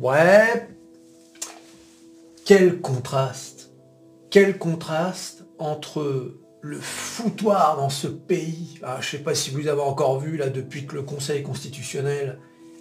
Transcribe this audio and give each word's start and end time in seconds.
Ouais. 0.00 0.68
Quel 2.44 2.80
contraste. 2.80 3.70
Quel 4.30 4.58
contraste 4.58 5.44
entre 5.58 6.34
le 6.60 6.78
foutoir 6.80 7.76
dans 7.76 7.88
ce 7.88 8.06
pays. 8.06 8.78
Ah, 8.82 8.98
je 9.00 9.06
ne 9.06 9.10
sais 9.10 9.24
pas 9.24 9.34
si 9.34 9.50
vous 9.50 9.66
avez 9.68 9.80
encore 9.80 10.20
vu, 10.20 10.36
là, 10.36 10.48
depuis 10.48 10.86
que 10.86 10.94
le 10.94 11.02
Conseil 11.02 11.42
constitutionnel 11.42 12.38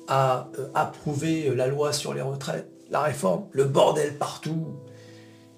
a 0.08 0.50
euh, 0.60 0.68
approuvé 0.74 1.54
la 1.56 1.68
loi 1.68 1.94
sur 1.94 2.14
les 2.14 2.22
retraites, 2.22 2.70
la 2.90 3.02
réforme, 3.02 3.46
le 3.52 3.66
bordel 3.66 4.18
partout, 4.18 4.78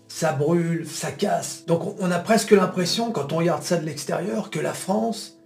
ça 0.07 0.33
brûle, 0.33 0.87
ça 0.87 1.11
casse. 1.11 1.65
Donc 1.65 1.99
on 1.99 2.11
a 2.11 2.19
presque 2.19 2.51
l'impression, 2.51 3.11
quand 3.11 3.31
on 3.31 3.37
regarde 3.37 3.63
ça 3.63 3.77
de 3.77 3.85
l'extérieur, 3.85 4.49
que 4.49 4.59
la 4.59 4.73
France 4.73 5.38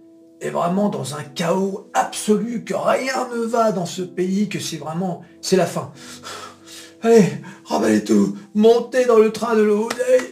est 0.44 0.50
vraiment 0.50 0.88
dans 0.88 1.14
un 1.14 1.22
chaos 1.22 1.90
absolu, 1.94 2.64
que 2.64 2.74
rien 2.74 3.28
ne 3.34 3.44
va 3.44 3.72
dans 3.72 3.86
ce 3.86 4.02
pays, 4.02 4.48
que 4.48 4.60
c'est 4.60 4.76
vraiment, 4.76 5.22
c'est 5.40 5.56
la 5.56 5.66
fin. 5.66 5.92
Allez, 7.02 7.24
remballez 7.64 8.04
tout, 8.04 8.36
montez 8.54 9.04
dans 9.04 9.18
le 9.18 9.30
train 9.30 9.56
de 9.56 9.62
l'eau 9.62 9.88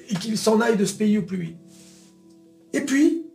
et 0.09 0.15
qu'il 0.15 0.39
s'en 0.39 0.61
aille 0.61 0.77
de 0.77 0.85
ce 0.85 0.95
pays 0.95 1.19
au 1.19 1.23
plus 1.23 1.39
vite. 1.39 1.57
Et 2.73 2.81
puis, 2.81 3.27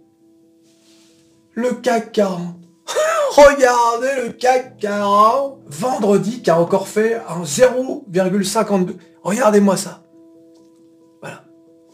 le 1.53 1.71
CAC 1.73 2.11
40. 2.11 2.55
Regardez 3.31 4.25
le 4.25 4.33
CAC 4.33 4.77
40. 4.77 5.59
Vendredi 5.67 6.41
qui 6.41 6.49
a 6.49 6.59
encore 6.59 6.87
fait 6.87 7.15
un 7.15 7.43
0,52. 7.43 8.95
Regardez-moi 9.23 9.77
ça. 9.77 10.03
Voilà. 11.21 11.43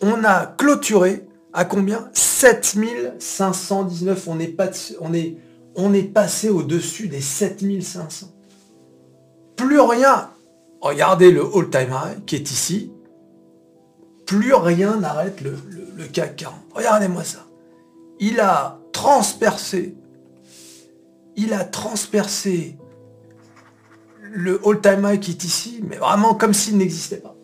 On 0.02 0.24
a 0.24 0.46
clôturé 0.46 1.28
à 1.54 1.66
combien? 1.66 2.10
7519. 2.14 4.28
On 4.28 4.40
est, 4.40 4.48
pas, 4.48 4.70
on 5.02 5.14
est, 5.14 5.38
on 5.76 5.94
est 5.94 6.04
passé 6.04 6.50
au-dessus 6.50 7.08
des 7.08 7.22
7500. 7.22 8.28
Plus 9.56 9.80
rien. 9.80 10.32
Regardez 10.82 11.32
le 11.32 11.44
all-time 11.44 11.92
high 11.92 12.26
qui 12.26 12.36
est 12.36 12.52
ici. 12.52 12.92
Plus 14.26 14.54
rien 14.54 14.98
n'arrête 14.98 15.42
le, 15.42 15.56
le 15.96 16.06
CAC 16.06 16.38
40. 16.38 16.56
Regardez-moi 16.74 17.24
ça. 17.24 17.46
Il 18.20 18.40
a 18.40 18.80
transpercé, 18.92 19.96
il 21.36 21.54
a 21.54 21.66
transpercé 21.66 22.78
le 24.22 24.60
all-time 24.66 25.08
high 25.12 25.20
qui 25.20 25.32
est 25.32 25.44
ici, 25.44 25.82
mais 25.84 25.98
vraiment 25.98 26.34
comme 26.34 26.54
s'il 26.54 26.78
n'existait 26.78 27.18
pas. 27.18 27.36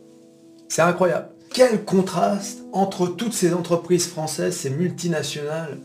C'est 0.68 0.82
incroyable. 0.82 1.30
Quel 1.52 1.84
contraste 1.84 2.60
entre 2.72 3.08
toutes 3.08 3.34
ces 3.34 3.54
entreprises 3.54 4.08
françaises, 4.08 4.56
ces 4.56 4.70
multinationales 4.70 5.80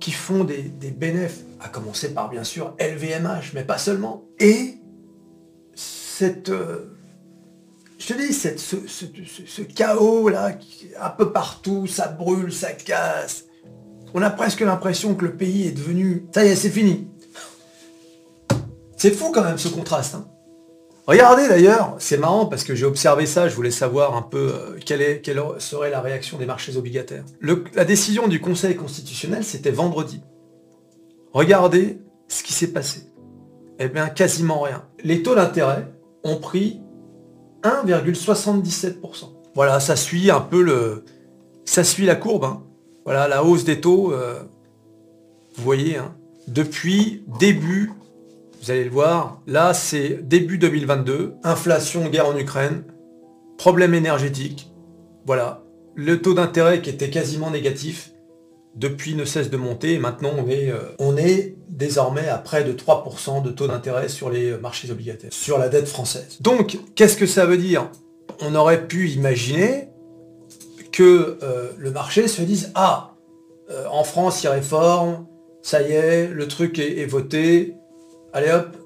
qui 0.00 0.12
font 0.12 0.44
des, 0.44 0.62
des 0.62 0.90
bénéfices, 0.90 1.44
à 1.60 1.68
commencer 1.68 2.14
par 2.14 2.28
bien 2.30 2.44
sûr 2.44 2.74
LVMH, 2.78 3.52
mais 3.54 3.64
pas 3.64 3.78
seulement, 3.78 4.24
et 4.38 4.78
cette... 6.18 6.50
Euh, 6.50 6.94
je 7.98 8.14
dis, 8.14 8.32
ce, 8.32 9.62
chaos 9.62 10.28
là, 10.28 10.52
un 11.00 11.10
peu 11.10 11.32
partout, 11.32 11.86
ça 11.86 12.08
brûle, 12.08 12.52
ça 12.52 12.72
casse. 12.72 13.44
On 14.14 14.22
a 14.22 14.30
presque 14.30 14.60
l'impression 14.60 15.14
que 15.14 15.24
le 15.24 15.36
pays 15.36 15.66
est 15.66 15.72
devenu... 15.72 16.26
Ça 16.32 16.44
y 16.44 16.48
est, 16.48 16.56
c'est 16.56 16.70
fini. 16.70 17.08
C'est 18.96 19.10
fou 19.10 19.30
quand 19.32 19.44
même 19.44 19.58
ce 19.58 19.68
contraste. 19.68 20.14
Hein. 20.14 20.28
Regardez 21.08 21.48
d'ailleurs, 21.48 21.96
c'est 21.98 22.18
marrant 22.18 22.44
parce 22.44 22.64
que 22.64 22.74
j'ai 22.74 22.84
observé 22.84 23.24
ça, 23.24 23.48
je 23.48 23.56
voulais 23.56 23.70
savoir 23.70 24.14
un 24.14 24.20
peu 24.20 24.52
euh, 24.52 24.78
quelle, 24.84 25.22
serait 25.58 25.88
la 25.88 26.02
réaction 26.02 26.36
des 26.36 26.44
marchés 26.44 26.76
obligataires. 26.76 27.24
la 27.40 27.86
décision 27.86 28.28
du 28.28 28.42
Conseil 28.42 28.76
constitutionnel, 28.76 29.42
c'était 29.42 29.70
vendredi. 29.70 30.20
Regardez 31.32 31.98
ce 32.28 32.42
qui 32.42 32.52
s'est 32.52 32.74
passé. 32.74 33.04
Eh 33.78 33.88
bien, 33.88 34.10
quasiment 34.10 34.60
rien. 34.60 34.84
Les 35.02 35.22
taux 35.22 35.34
d'intérêt 35.34 35.90
ont 36.24 36.36
pris 36.36 36.82
1,77%. 37.62 38.98
Voilà, 39.54 39.80
ça 39.80 39.96
suit 39.96 40.30
un 40.30 40.42
peu 40.42 40.60
le... 40.60 41.06
Ça 41.64 41.84
suit 41.84 42.04
la 42.04 42.16
courbe. 42.16 42.44
Hein. 42.44 42.64
Voilà, 43.06 43.28
la 43.28 43.44
hausse 43.44 43.64
des 43.64 43.80
taux, 43.80 44.12
euh, 44.12 44.42
vous 45.56 45.64
voyez, 45.64 45.96
hein. 45.96 46.14
depuis 46.48 47.24
début, 47.40 47.92
vous 48.62 48.70
allez 48.70 48.84
le 48.84 48.90
voir, 48.90 49.40
là 49.46 49.74
c'est 49.74 50.20
début 50.26 50.58
2022, 50.58 51.34
inflation, 51.44 52.08
guerre 52.08 52.28
en 52.28 52.36
Ukraine, 52.36 52.84
problème 53.56 53.94
énergétique, 53.94 54.72
voilà, 55.26 55.62
le 55.94 56.20
taux 56.20 56.34
d'intérêt 56.34 56.80
qui 56.80 56.90
était 56.90 57.10
quasiment 57.10 57.50
négatif, 57.50 58.12
depuis 58.76 59.14
ne 59.14 59.24
cesse 59.24 59.50
de 59.50 59.56
monter, 59.56 59.94
et 59.94 59.98
maintenant 59.98 60.32
on 60.38 60.46
est, 60.48 60.70
euh, 60.70 61.54
désormais 61.68 62.28
à 62.28 62.38
près 62.38 62.64
de 62.64 62.72
3% 62.72 63.42
de 63.42 63.50
taux 63.50 63.66
d'intérêt 63.66 64.08
sur 64.08 64.30
les 64.30 64.56
marchés 64.56 64.90
obligataires, 64.90 65.32
sur 65.32 65.58
la 65.58 65.68
dette 65.68 65.88
française. 65.88 66.38
Donc, 66.40 66.78
qu'est-ce 66.94 67.16
que 67.16 67.26
ça 67.26 67.46
veut 67.46 67.56
dire? 67.56 67.90
On 68.40 68.54
aurait 68.54 68.86
pu 68.86 69.08
imaginer 69.10 69.88
que 70.92 71.38
euh, 71.42 71.70
le 71.76 71.90
marché 71.90 72.28
se 72.28 72.42
dise, 72.42 72.70
ah, 72.74 73.14
euh, 73.70 73.84
en 73.90 74.04
France, 74.04 74.42
il 74.42 74.48
réforme, 74.48 75.26
ça 75.62 75.82
y 75.82 75.92
est, 75.92 76.28
le 76.28 76.48
truc 76.48 76.78
est, 76.78 77.04
voté, 77.04 77.74
allez 78.32 78.50
hop, 78.50 78.76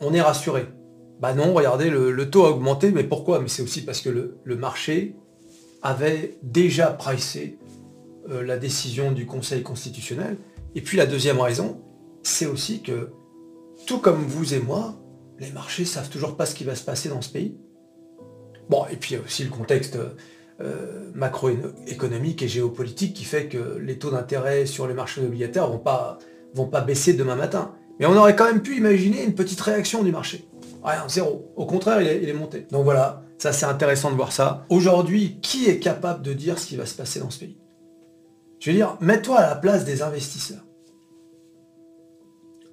on, 0.00 0.12
est 0.12 0.20
rassuré. 0.20 0.66
Bah 1.20 1.34
non, 1.34 1.54
regardez, 1.54 1.90
le, 1.90 2.30
taux 2.30 2.44
a 2.44 2.50
augmenté, 2.50 2.90
mais 2.90 3.04
pourquoi? 3.04 3.40
Mais 3.40 3.48
c'est 3.48 3.62
aussi 3.62 3.84
parce 3.84 4.00
que 4.00 4.08
le, 4.44 4.56
marché 4.56 5.16
avait 5.82 6.38
déjà 6.42 6.88
pricé 6.88 7.58
euh, 8.30 8.42
la 8.42 8.56
décision 8.56 9.12
du 9.12 9.26
Conseil 9.26 9.62
constitutionnel. 9.62 10.36
Et 10.74 10.80
puis 10.80 10.96
la 10.96 11.06
deuxième 11.06 11.40
raison, 11.40 11.80
c'est 12.22 12.46
aussi 12.46 12.82
que, 12.82 13.10
tout 13.86 13.98
comme 13.98 14.22
vous 14.22 14.54
et 14.54 14.60
moi, 14.60 14.96
les 15.38 15.50
marchés 15.50 15.84
savent 15.84 16.08
toujours 16.08 16.36
pas 16.36 16.46
ce 16.46 16.54
qui 16.54 16.64
va 16.64 16.74
se 16.74 16.84
passer 16.84 17.08
dans 17.08 17.20
ce 17.20 17.30
pays. 17.30 17.56
Bon, 18.68 18.84
et 18.90 18.96
puis 18.96 19.14
il 19.14 19.18
y 19.18 19.20
a 19.20 19.24
aussi 19.24 19.42
le 19.42 19.50
contexte 19.50 19.98
euh, 20.60 21.10
macroéconomique 21.14 22.42
et 22.42 22.48
géopolitique 22.48 23.14
qui 23.14 23.24
fait 23.24 23.48
que 23.48 23.76
les 23.78 23.98
taux 23.98 24.10
d'intérêt 24.10 24.66
sur 24.66 24.86
les 24.86 24.94
marchés 24.94 25.20
obligataires 25.20 25.68
vont 25.68 25.82
vont 26.54 26.66
pas 26.66 26.80
baisser 26.80 27.14
demain 27.14 27.34
matin. 27.34 27.74
Mais 28.02 28.08
on 28.08 28.16
aurait 28.16 28.34
quand 28.34 28.46
même 28.46 28.62
pu 28.62 28.76
imaginer 28.76 29.22
une 29.22 29.36
petite 29.36 29.60
réaction 29.60 30.02
du 30.02 30.10
marché. 30.10 30.44
Rien, 30.82 31.04
zéro. 31.08 31.52
Au 31.54 31.66
contraire, 31.66 32.02
il 32.02 32.28
est, 32.28 32.32
monté. 32.32 32.66
Donc 32.72 32.82
voilà, 32.82 33.22
ça 33.38 33.52
c'est 33.52 33.64
intéressant 33.64 34.10
de 34.10 34.16
voir 34.16 34.32
ça. 34.32 34.66
Aujourd'hui, 34.70 35.38
qui 35.40 35.66
est 35.68 35.78
capable 35.78 36.20
de 36.22 36.32
dire 36.32 36.58
ce 36.58 36.66
qui 36.66 36.74
va 36.74 36.84
se 36.84 36.96
passer 36.96 37.20
dans 37.20 37.30
ce 37.30 37.38
pays? 37.38 37.56
Je 38.58 38.70
veux 38.70 38.76
dire, 38.76 38.96
mets-toi 39.00 39.38
à 39.38 39.50
la 39.50 39.54
place 39.54 39.84
des 39.84 40.02
investisseurs. 40.02 40.64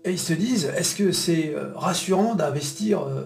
Et 0.04 0.14
ils 0.14 0.20
se 0.20 0.34
disent, 0.34 0.74
est-ce 0.76 0.96
que 0.96 1.12
c'est 1.12 1.54
euh, 1.54 1.74
rassurant 1.76 2.34
d'investir 2.34 3.04
euh, 3.04 3.26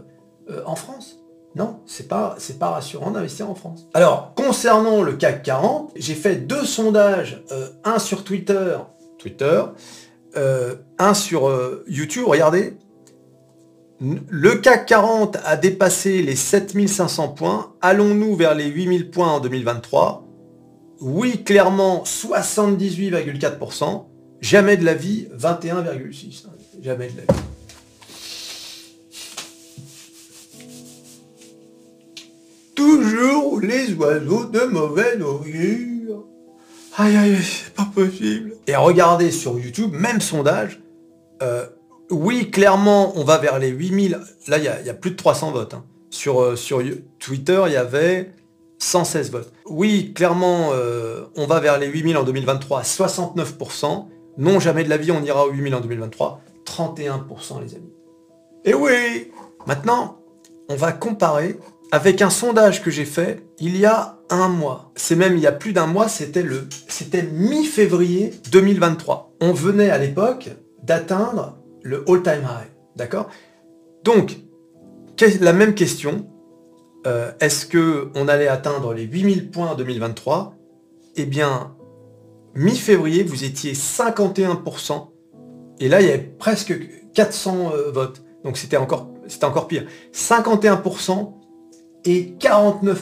euh, 0.49 0.61
en 0.65 0.75
France? 0.75 1.19
Non, 1.55 1.79
c'est 1.85 2.09
pas, 2.09 2.35
pas 2.59 2.71
rassurant 2.71 3.11
d'investir 3.11 3.49
en 3.49 3.55
France. 3.55 3.87
Alors, 3.93 4.33
concernant 4.35 5.03
le 5.03 5.13
CAC 5.13 5.41
40, 5.43 5.93
j'ai 5.95 6.15
fait 6.15 6.35
deux 6.35 6.65
sondages, 6.65 7.45
un 7.85 7.97
sur 7.97 8.25
Twitter, 8.25 8.75
Twitter, 9.19 9.61
un 10.35 11.13
sur 11.13 11.49
YouTube, 11.87 12.25
regardez. 12.27 12.73
Le 14.01 14.55
CAC 14.55 14.87
40 14.87 15.37
a 15.45 15.55
dépassé 15.55 16.21
les 16.21 16.35
7500 16.35 17.29
points. 17.29 17.73
Allons-nous 17.81 18.35
vers 18.35 18.53
les 18.53 18.67
8000 18.67 19.11
points 19.11 19.33
en 19.33 19.39
2023 19.39 20.23
oui, 21.03 21.43
clairement, 21.43 22.03
78,4%. 22.05 24.05
Jamais 24.39 24.77
de 24.77 24.85
la 24.85 24.93
vie, 24.93 25.27
21,6%. 25.37 26.45
Jamais 26.81 27.09
de 27.09 27.17
la 27.17 27.23
vie. 27.23 27.27
Toujours 32.73 33.59
les 33.59 33.93
oiseaux 33.95 34.45
de 34.45 34.61
mauvaise 34.61 35.21
augure. 35.21 35.92
Aïe 36.95 37.15
aïe, 37.15 37.37
c'est 37.41 37.73
pas 37.73 37.89
possible. 37.93 38.53
Et 38.67 38.75
regardez 38.75 39.31
sur 39.31 39.57
YouTube, 39.57 39.91
même 39.93 40.21
sondage. 40.21 40.79
Euh, 41.41 41.65
oui, 42.11 42.51
clairement, 42.51 43.17
on 43.17 43.23
va 43.23 43.39
vers 43.39 43.57
les 43.57 43.69
8000. 43.69 44.19
Là, 44.47 44.57
il 44.59 44.63
y, 44.63 44.89
a 44.89 44.93
plus 44.93 45.11
de 45.11 45.15
300 45.15 45.51
votes. 45.51 45.73
Hein. 45.73 45.85
Sur, 46.11 46.41
euh, 46.41 46.55
Twitter, 47.17 47.63
il 47.65 47.73
y 47.73 47.77
avait 47.77 48.31
116 48.77 49.31
votes. 49.31 49.51
Oui, 49.65 50.13
clairement, 50.13 50.69
euh, 50.73 51.23
on 51.35 51.47
va 51.47 51.59
vers 51.59 51.79
les 51.79 51.87
8000 51.87 52.17
en 52.17 52.23
2023, 52.23 52.83
69%. 52.83 54.07
Non, 54.37 54.59
jamais 54.59 54.83
de 54.83 54.89
la 54.89 54.97
vie, 54.97 55.11
on 55.11 55.23
ira 55.23 55.47
aux 55.47 55.51
8000 55.51 55.73
en 55.73 55.81
2023, 55.81 56.41
31% 56.65 57.61
les 57.63 57.75
amis. 57.75 57.93
Et 58.65 58.73
oui 58.75 59.31
Maintenant, 59.65 60.19
on 60.69 60.75
va 60.75 60.91
comparer 60.91 61.57
avec 61.93 62.23
un 62.23 62.31
sondage 62.31 62.81
que 62.81 62.89
j'ai 62.89 63.05
fait 63.05 63.45
il 63.59 63.77
y 63.77 63.85
a 63.85 64.17
un 64.31 64.47
mois. 64.47 64.91
C'est 64.95 65.15
même 65.15 65.37
il 65.37 65.43
y 65.43 65.45
a 65.45 65.51
plus 65.51 65.73
d'un 65.73 65.85
mois, 65.85 66.07
c'était 66.07 66.41
le, 66.41 66.67
c'était 66.87 67.21
mi-février 67.21 68.33
2023. 68.51 69.35
On 69.41 69.53
venait 69.53 69.91
à 69.91 69.99
l'époque 69.99 70.49
d'atteindre 70.81 71.59
le 71.83 72.03
all-time 72.09 72.41
high. 72.41 72.71
D'accord? 72.95 73.29
Donc, 74.03 74.37
la 75.39 75.53
même 75.53 75.75
question, 75.75 76.27
euh, 77.05 77.31
est-ce 77.39 77.67
qu'on 77.67 78.27
allait 78.27 78.47
atteindre 78.47 78.95
les 78.95 79.03
8000 79.03 79.51
points 79.51 79.69
en 79.69 79.75
2023 79.75 80.55
Eh 81.17 81.27
bien, 81.27 81.75
mi-février, 82.55 83.21
vous 83.21 83.43
étiez 83.43 83.73
51%. 83.73 85.09
Et 85.79 85.89
là, 85.89 86.01
il 86.01 86.07
y 86.07 86.09
avait 86.09 86.17
presque 86.23 86.73
400 87.13 87.71
euh, 87.75 87.91
votes. 87.91 88.23
Donc 88.43 88.57
c'était 88.57 88.77
encore, 88.77 89.11
c'était 89.27 89.45
encore 89.45 89.67
pire. 89.67 89.85
51% 90.11 91.42
et 92.05 92.35
49%. 92.39 92.97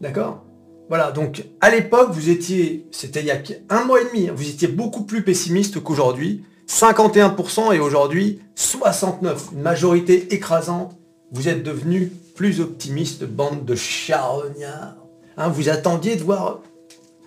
D'accord? 0.00 0.44
Voilà, 0.88 1.12
donc 1.12 1.44
à 1.60 1.70
l'époque, 1.70 2.10
vous 2.10 2.30
étiez, 2.30 2.88
c'était 2.90 3.20
il 3.20 3.26
y 3.26 3.30
a 3.30 3.38
un 3.68 3.84
mois 3.84 4.00
et 4.00 4.04
demi, 4.06 4.28
hein, 4.28 4.32
vous 4.34 4.48
étiez 4.48 4.66
beaucoup 4.68 5.04
plus 5.04 5.22
pessimiste 5.22 5.80
qu'aujourd'hui. 5.82 6.44
51% 6.68 7.74
et 7.74 7.80
aujourd'hui 7.80 8.40
69%. 8.56 9.52
Une 9.52 9.62
majorité 9.62 10.34
écrasante. 10.34 10.96
Vous 11.32 11.48
êtes 11.48 11.62
devenu 11.62 12.12
plus 12.34 12.60
optimiste, 12.60 13.24
bande 13.24 13.64
de 13.64 13.74
charognards. 13.74 14.96
Hein, 15.36 15.48
vous 15.48 15.68
attendiez 15.68 16.16
de 16.16 16.22
voir... 16.22 16.60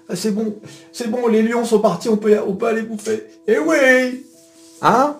Ah, 0.09 0.15
c'est 0.15 0.31
bon, 0.31 0.55
c'est 0.91 1.09
bon, 1.09 1.27
les 1.27 1.41
lions 1.41 1.63
sont 1.63 1.79
partis, 1.79 2.09
on 2.09 2.17
peut, 2.17 2.37
on 2.45 2.55
peut 2.55 2.67
aller 2.67 2.81
bouffer. 2.81 3.27
Et 3.47 3.53
eh 3.53 3.59
oui 3.59 4.25
Hein? 4.81 5.17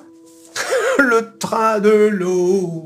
Le 0.99 1.37
train 1.37 1.79
de 1.79 1.89
l'eau. 1.89 2.83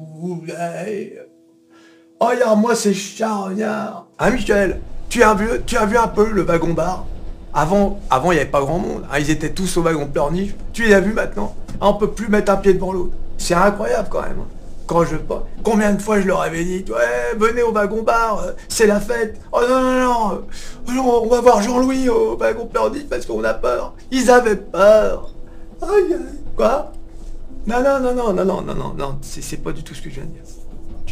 Oh, 2.19 2.25
regarde-moi 2.25 2.73
ces 2.73 2.95
charognards 2.95 4.07
Hein, 4.17 4.31
Michel, 4.31 4.81
tu 5.07 5.21
as, 5.21 5.35
vu, 5.35 5.47
tu 5.67 5.77
as 5.77 5.85
vu 5.85 5.97
un 5.97 6.07
peu 6.07 6.27
le 6.31 6.41
wagon 6.41 6.73
bar 6.73 7.05
Avant, 7.53 7.99
avant 8.09 8.31
il 8.31 8.35
n'y 8.35 8.41
avait 8.41 8.49
pas 8.49 8.61
grand 8.61 8.79
monde. 8.79 9.05
Ils 9.19 9.29
étaient 9.29 9.51
tous 9.51 9.77
au 9.77 9.83
wagon 9.83 10.07
pleurniche. 10.07 10.55
Tu 10.73 10.85
les 10.85 10.95
as 10.95 10.99
vus 10.99 11.13
maintenant 11.13 11.55
On 11.79 11.93
peut 11.93 12.09
plus 12.09 12.27
mettre 12.27 12.51
un 12.51 12.57
pied 12.57 12.73
devant 12.73 12.91
l'autre. 12.91 13.13
C'est 13.37 13.53
incroyable 13.53 14.07
quand 14.09 14.23
même. 14.23 14.39
Quand 14.87 15.03
je 15.03 15.17
combien 15.63 15.93
de 15.93 16.01
fois 16.01 16.19
je 16.19 16.27
leur 16.27 16.41
avais 16.41 16.63
dit, 16.63 16.85
ouais, 16.89 17.37
venez 17.37 17.61
au 17.61 17.71
wagon 17.71 18.01
bar, 18.01 18.41
c'est 18.67 18.87
la 18.87 18.99
fête. 18.99 19.39
Oh 19.51 19.59
non, 19.61 19.81
non, 19.81 19.99
non, 19.99 20.43
non 20.87 21.23
on 21.23 21.27
va 21.27 21.41
voir 21.41 21.61
Jean-Louis 21.61 22.09
au 22.09 22.35
wagon 22.35 22.65
pleurniche 22.65 23.07
parce 23.07 23.27
qu'on 23.27 23.43
a 23.43 23.53
peur. 23.53 23.93
Ils 24.09 24.31
avaient 24.31 24.55
peur. 24.55 25.33
Aïe, 25.83 26.13
aïe, 26.13 26.39
quoi 26.55 26.93
Non, 27.67 27.83
non, 27.83 27.99
non, 27.99 28.13
non, 28.15 28.33
non, 28.33 28.45
non, 28.45 28.73
non, 28.73 28.93
non, 28.97 29.17
c'est 29.21 29.61
pas 29.61 29.71
du 29.71 29.83
tout 29.83 29.93
ce 29.93 30.01
que 30.01 30.09
je 30.09 30.15
viens 30.15 30.23
de 30.23 30.29
dire. 30.29 30.56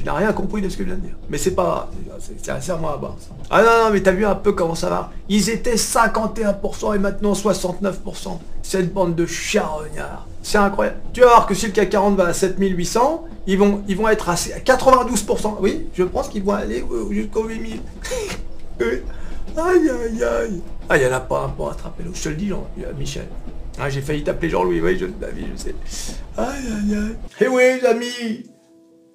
N'as 0.06 0.13
rien 0.13 0.34
compris 0.34 0.62
de 0.62 0.69
ce 0.69 0.78
que 0.78 0.84
je 0.84 0.90
viens 0.90 0.98
de 0.98 1.02
dire. 1.02 1.16
Mais 1.30 1.40
c'est 1.40 1.56
pas 1.56 1.90
c'est 2.19 2.62
serment 2.62 2.94
à 2.94 2.98
bord. 2.98 3.18
Ah 3.50 3.63
non, 3.63 3.86
non, 3.86 3.90
mais 3.92 4.02
t'as 4.02 4.12
vu 4.12 4.24
un 4.24 4.36
peu 4.36 4.52
comment 4.52 4.75
ça 4.75 4.90
va 4.90 5.12
Ils 5.30 5.50
étaient 5.50 5.75
51% 5.75 6.96
et 6.96 7.00
maintenant 7.00 7.34
69%. 7.34 8.38
Cette 8.62 8.94
bande 8.94 9.16
de 9.16 9.25
charognards. 9.25 10.28
C'est 10.44 10.60
incroyable. 10.60 10.98
Tu 11.12 11.22
vas 11.22 11.28
voir 11.28 11.48
que 11.48 11.56
si 11.56 11.66
le 11.66 11.72
CAC 11.72 11.90
40 11.90 12.18
va 12.18 12.25
à 12.25 12.34
7800, 12.34 13.25
ils 13.48 13.57
vont, 13.57 13.81
ils 13.88 13.98
vont 13.98 14.07
être 14.07 14.30
à 14.30 14.36
92%. 14.36 15.56
Oui, 15.60 15.88
je 15.96 16.04
pense 16.04 16.30
qu'ils 16.30 16.44
vont 16.44 16.54
aller 16.54 16.86
jusqu'au 17.10 17.46
8000. 17.46 17.80
aïe, 18.81 19.01
aïe, 19.58 20.24
aïe. 20.24 20.62
Ah, 20.88 20.98
il 20.98 21.04
n'y 21.04 21.12
en 21.12 21.16
a 21.16 21.19
pas 21.19 21.46
un 21.46 21.50
pour 21.50 21.72
attraper 21.72 22.04
l'eau. 22.04 22.12
Je 22.13 22.22
te 22.22 22.30
le 22.30 22.36
dis, 22.36 22.50
Jean, 22.50 22.68
Michel. 23.00 23.25
Ah, 23.80 23.90
j'ai 23.90 24.01
failli 24.01 24.24
t'appeler 24.24 24.50
Jean-Louis, 24.51 24.81
oui, 24.81 24.98
je, 25.00 25.08
je 25.08 25.62
sais. 25.62 25.75
Aïe, 26.38 26.48
aïe, 26.48 26.96
aïe. 26.96 27.16
Eh 27.42 27.48
oui, 27.48 27.63
les 27.81 27.88
amis 27.88 28.51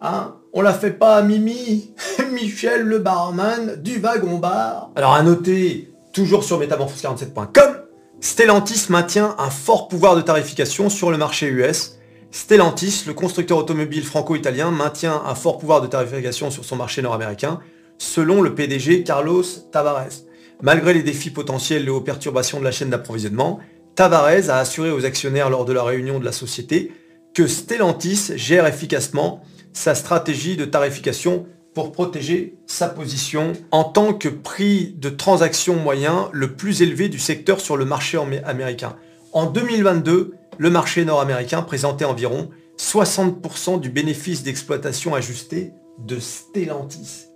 Hein 0.01 0.40
On 0.52 0.62
la 0.62 0.75
fait 0.75 0.91
pas 0.91 1.14
à 1.14 1.23
Mimi, 1.23 1.94
Michel 2.32 2.82
le 2.82 2.99
barman 2.99 3.76
du 3.76 4.00
wagon 4.00 4.38
bar. 4.38 4.91
Alors 4.97 5.14
à 5.14 5.23
noter, 5.23 5.93
toujours 6.12 6.43
sur 6.43 6.61
métamorphose47.com, 6.61 7.82
Stellantis 8.20 8.87
maintient 8.88 9.37
un 9.38 9.49
fort 9.49 9.87
pouvoir 9.87 10.17
de 10.17 10.23
tarification 10.23 10.91
sur 10.91 11.12
le 11.12 11.19
marché 11.19 11.47
US. 11.47 11.99
Stellantis, 12.32 13.05
le 13.06 13.14
constructeur 13.14 13.58
automobile 13.58 14.02
franco-italien, 14.02 14.73
maintient 14.73 15.23
un 15.25 15.37
fort 15.37 15.58
pouvoir 15.58 15.82
de 15.82 15.87
tarification 15.87 16.50
sur 16.50 16.64
son 16.64 16.75
marché 16.75 17.00
nord-américain, 17.00 17.61
selon 17.99 18.43
le 18.43 18.52
PDG 18.52 19.05
Carlos 19.05 19.44
Tavares. 19.70 20.25
Malgré 20.62 20.94
les 20.94 21.05
défis 21.05 21.31
potentiels 21.31 21.87
et 21.87 21.91
aux 21.91 22.00
perturbations 22.00 22.58
de 22.58 22.64
la 22.64 22.73
chaîne 22.73 22.91
d'approvisionnement, 22.91 23.61
Tavares 23.94 24.50
a 24.50 24.58
assuré 24.58 24.91
aux 24.91 25.05
actionnaires 25.05 25.49
lors 25.49 25.64
de 25.64 25.73
la 25.73 25.85
réunion 25.85 26.19
de 26.19 26.25
la 26.25 26.32
société 26.32 26.91
que 27.35 27.47
Stellantis 27.47 28.32
gère 28.37 28.67
efficacement 28.67 29.43
sa 29.73 29.94
stratégie 29.94 30.56
de 30.56 30.65
tarification 30.65 31.47
pour 31.75 31.93
protéger 31.93 32.56
sa 32.67 32.88
position 32.88 33.53
en 33.71 33.85
tant 33.85 34.12
que 34.12 34.29
prix 34.29 34.94
de 34.99 35.09
transaction 35.09 35.77
moyen 35.77 36.29
le 36.32 36.55
plus 36.55 36.82
élevé 36.82 37.09
du 37.09 37.19
secteur 37.19 37.61
sur 37.61 37.77
le 37.77 37.85
marché 37.85 38.19
américain. 38.44 38.97
En 39.32 39.47
2022, 39.47 40.35
le 40.59 40.71
marché 40.71 41.05
nord-américain 41.05 41.62
présentait 41.62 42.05
environ 42.05 42.50
60% 42.79 43.81
du 43.81 43.91
bénéfice 43.91 44.43
d'exploitation 44.43 45.15
ajusté 45.15 45.73
de 45.99 46.19
Stellantis. 46.19 47.26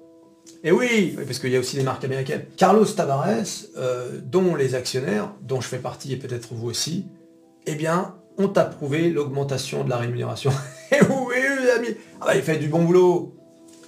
Et 0.64 0.72
oui, 0.72 1.14
parce 1.26 1.38
qu'il 1.38 1.50
y 1.50 1.56
a 1.56 1.60
aussi 1.60 1.76
des 1.76 1.82
marques 1.82 2.04
américaines. 2.04 2.44
Carlos 2.56 2.86
Tavares, 2.86 3.44
euh, 3.76 4.18
dont 4.22 4.54
les 4.54 4.74
actionnaires, 4.74 5.30
dont 5.42 5.60
je 5.60 5.68
fais 5.68 5.78
partie 5.78 6.14
et 6.14 6.16
peut-être 6.16 6.54
vous 6.54 6.68
aussi, 6.68 7.04
eh 7.66 7.74
bien, 7.74 8.14
ont 8.38 8.52
approuvé 8.52 9.10
l'augmentation 9.10 9.84
de 9.84 9.90
la 9.90 9.96
rémunération. 9.96 10.50
Et 10.92 11.00
oui, 11.02 11.36
les 11.62 11.96
ah 12.20 12.26
bah, 12.26 12.36
il 12.36 12.42
fait 12.42 12.56
du 12.56 12.68
bon 12.68 12.84
boulot. 12.84 13.34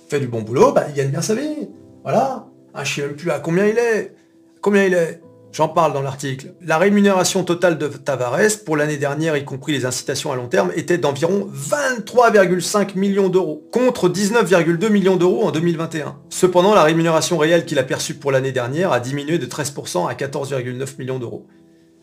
Fait 0.09 0.21
du 0.21 0.29
bon 0.29 0.43
boulot, 0.43 0.73
bah, 0.73 0.87
il 0.89 0.95
gagne 0.95 1.11
bien 1.11 1.23
sa 1.23 1.35
vie. 1.35 1.69
Voilà. 2.03 2.47
Ah, 2.75 2.85
je 2.85 2.95
sais 2.95 3.03
même 3.03 3.17
plus 3.17 3.31
à 3.31 3.41
combien 3.41 3.67
il 3.67 3.79
est. 3.79 4.15
Combien 4.61 4.85
il 4.85 4.95
est 4.95 5.21
J'en 5.57 5.69
parle 5.69 5.95
dans 5.95 6.03
l'article. 6.03 6.53
La 6.61 6.77
rémunération 6.77 7.43
totale 7.43 7.79
de 7.79 7.89
Tavares 7.89 8.63
pour 8.67 8.77
l'année 8.77 8.99
dernière, 8.99 9.39
y 9.39 9.45
compris 9.47 9.73
les 9.73 9.87
incitations 9.87 10.31
à 10.31 10.37
long 10.37 10.49
terme, 10.49 10.71
était 10.77 10.99
d'environ 10.99 11.49
23,5 11.51 12.99
millions 12.99 13.31
d'euros, 13.31 13.67
contre 13.73 14.11
19,2 14.11 14.91
millions 14.91 15.17
d'euros 15.17 15.45
en 15.45 15.53
2021. 15.53 16.19
Cependant, 16.29 16.75
la 16.75 16.83
rémunération 16.83 17.39
réelle 17.39 17.65
qu'il 17.65 17.79
a 17.79 17.85
perçue 17.85 18.15
pour 18.17 18.33
l'année 18.33 18.53
dernière 18.53 18.93
a 18.93 19.01
diminué 19.01 19.39
de 19.39 19.47
13% 19.47 20.07
à 20.07 20.13
14,9 20.13 20.99
millions 20.99 21.19
d'euros. 21.19 21.47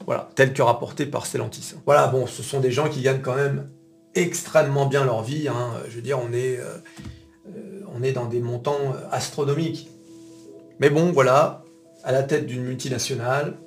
Voilà, 0.06 0.30
tel 0.36 0.54
que 0.54 0.62
rapporté 0.62 1.06
par 1.06 1.26
Stellantis. 1.26 1.74
Voilà, 1.86 2.08
bon, 2.08 2.28
ce 2.28 2.44
sont 2.44 2.60
des 2.60 2.72
gens 2.72 2.90
qui 2.90 3.02
gagnent 3.02 3.22
quand 3.22 3.36
même 3.36 3.70
extrêmement 4.16 4.86
bien 4.86 5.06
leur 5.06 5.24
vie. 5.24 5.48
Hein. 5.48 5.72
Je 5.90 5.96
veux 5.96 6.02
dire, 6.02 6.20
on 6.20 6.34
est, 6.34 6.60
euh, 6.60 6.78
euh, 7.48 8.12
dans 8.14 8.26
des 8.26 8.42
montants 8.42 8.94
astronomiques. 9.12 9.90
Mais 10.80 10.90
bon, 10.90 11.12
voilà, 11.12 11.64
à 12.04 12.12
la 12.12 12.24
tête 12.24 12.46
d'une 12.46 12.64
multinationale, 12.64 13.58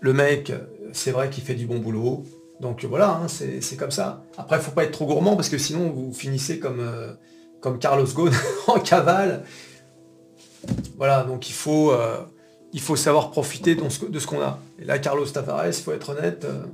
le 0.00 0.12
mec, 0.12 0.52
c'est 0.92 1.10
vrai 1.10 1.28
qu'il 1.28 1.44
fait 1.44 1.54
du 1.54 1.66
bon 1.66 1.78
boulot. 1.78 2.24
Donc 2.60 2.84
voilà, 2.84 3.20
hein, 3.22 3.26
c'est 3.28 3.76
comme 3.76 3.90
ça. 3.90 4.24
Après, 4.38 4.56
il 4.56 4.62
faut 4.62 4.70
pas 4.70 4.84
être 4.84 4.92
trop 4.92 5.06
gourmand 5.06 5.36
parce 5.36 5.48
que 5.48 5.58
sinon 5.58 5.90
vous 5.90 6.12
finissez 6.12 6.58
comme, 6.58 6.80
euh, 6.80 7.12
comme 7.60 7.78
Carlos 7.78 8.06
Ghosn 8.06 8.32
en 8.68 8.78
cavale. 8.78 9.44
Voilà, 10.96 11.24
donc 11.24 11.50
il 11.50 11.52
faut, 11.52 11.92
il 12.74 12.80
faut 12.80 12.96
savoir 12.96 13.30
profiter 13.30 13.76
de 13.76 13.88
ce, 13.88 14.26
qu'on 14.26 14.42
a. 14.42 14.58
Et 14.80 14.84
là, 14.84 14.98
Carlos 14.98 15.24
Tavares, 15.26 15.68
il 15.68 15.72
faut 15.72 15.92
être 15.92 16.10
honnête, 16.10 16.44
euh, 16.44 16.64